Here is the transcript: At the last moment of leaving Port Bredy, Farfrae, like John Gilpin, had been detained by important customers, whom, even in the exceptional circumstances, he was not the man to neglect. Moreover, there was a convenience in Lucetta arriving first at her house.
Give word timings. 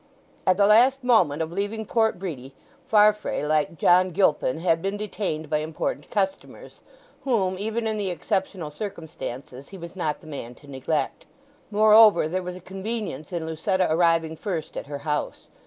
At 0.47 0.57
the 0.57 0.65
last 0.65 1.03
moment 1.03 1.43
of 1.43 1.51
leaving 1.51 1.85
Port 1.85 2.17
Bredy, 2.17 2.53
Farfrae, 2.87 3.43
like 3.45 3.77
John 3.77 4.09
Gilpin, 4.09 4.57
had 4.57 4.81
been 4.81 4.97
detained 4.97 5.47
by 5.47 5.59
important 5.59 6.09
customers, 6.09 6.81
whom, 7.23 7.59
even 7.59 7.85
in 7.85 7.99
the 7.99 8.09
exceptional 8.09 8.71
circumstances, 8.71 9.69
he 9.69 9.77
was 9.77 9.95
not 9.95 10.19
the 10.19 10.25
man 10.25 10.55
to 10.55 10.65
neglect. 10.67 11.27
Moreover, 11.69 12.27
there 12.27 12.41
was 12.41 12.55
a 12.55 12.59
convenience 12.61 13.31
in 13.31 13.45
Lucetta 13.45 13.85
arriving 13.93 14.35
first 14.35 14.75
at 14.75 14.87
her 14.87 14.97
house. 15.05 15.49